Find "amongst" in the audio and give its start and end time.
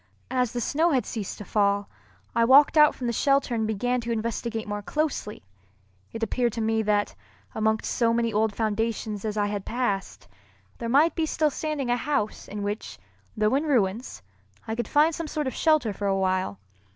7.53-7.91